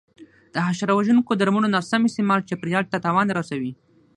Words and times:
د 0.53 0.55
حشره 0.67 0.93
وژونکو 0.97 1.31
درملو 1.39 1.73
ناسم 1.75 2.01
استعمال 2.05 2.39
چاپېریال 2.49 2.85
ته 2.91 2.97
تاوان 3.05 3.27
رسوي. 3.39 3.71